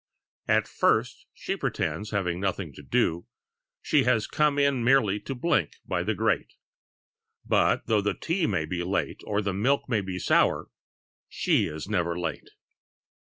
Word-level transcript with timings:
At 0.47 0.67
first 0.67 1.27
she 1.31 1.55
pretends, 1.55 2.09
having 2.09 2.39
nothing 2.39 2.73
to 2.73 2.81
do, 2.81 3.27
She 3.83 4.03
has 4.05 4.25
come 4.25 4.57
in 4.57 4.83
merely 4.83 5.19
to 5.19 5.35
blink 5.35 5.73
by 5.85 6.01
the 6.01 6.15
grate, 6.15 6.55
But, 7.45 7.85
though 7.85 8.01
tea 8.11 8.47
may 8.47 8.65
be 8.65 8.81
late 8.81 9.21
or 9.25 9.43
the 9.43 9.53
milk 9.53 9.87
may 9.87 10.01
be 10.01 10.17
sour 10.17 10.69
She 11.29 11.67
is 11.67 11.87
never 11.87 12.17
late. 12.17 12.49